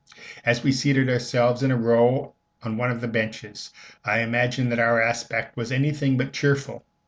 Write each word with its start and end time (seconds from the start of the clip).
As 0.43 0.63
we 0.63 0.71
seated 0.71 1.11
ourselves 1.11 1.61
in 1.61 1.69
a 1.69 1.77
row 1.77 2.33
on 2.63 2.75
one 2.75 2.89
of 2.89 3.01
the 3.01 3.07
benches, 3.07 3.69
I 4.03 4.21
imagine 4.21 4.69
that 4.69 4.79
our 4.79 4.99
aspect 4.99 5.55
was 5.55 5.71
anything 5.71 6.17
but 6.17 6.33
cheerful. 6.33 6.83